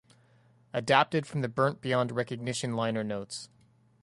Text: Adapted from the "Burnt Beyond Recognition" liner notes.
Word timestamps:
Adapted 0.73 1.27
from 1.27 1.41
the 1.41 1.47
"Burnt 1.47 1.79
Beyond 1.79 2.11
Recognition" 2.11 2.73
liner 2.75 3.03
notes. 3.03 3.49